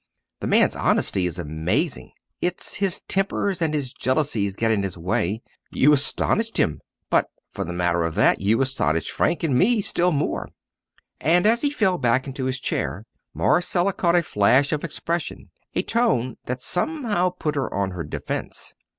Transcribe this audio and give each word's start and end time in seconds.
The 0.39 0.47
man's 0.47 0.75
honesty 0.75 1.27
is 1.27 1.37
amazing, 1.37 2.13
it's 2.39 2.77
his 2.77 3.01
tempers 3.07 3.61
and 3.61 3.71
his 3.71 3.93
jealousies 3.93 4.55
get 4.55 4.71
in 4.71 4.81
his 4.81 4.97
way. 4.97 5.43
You 5.69 5.93
astonished 5.93 6.57
him; 6.57 6.81
but, 7.11 7.29
for 7.51 7.63
the 7.65 7.71
matter 7.71 8.01
of 8.01 8.15
that, 8.15 8.41
you 8.41 8.61
astonished 8.63 9.11
Frank 9.11 9.43
and 9.43 9.53
me 9.55 9.79
still 9.79 10.11
more!" 10.11 10.49
And 11.19 11.45
as 11.45 11.61
he 11.61 11.69
fell 11.69 11.99
back 11.99 12.25
into 12.25 12.45
his 12.45 12.59
chair, 12.59 13.05
Marcella 13.35 13.93
caught 13.93 14.15
a 14.15 14.23
flash 14.23 14.71
of 14.73 14.83
expression, 14.83 15.51
a 15.75 15.83
tone 15.83 16.37
that 16.47 16.63
somehow 16.63 17.29
put 17.29 17.53
her 17.53 17.71
on 17.71 17.91
her 17.91 18.03
defence. 18.03 18.73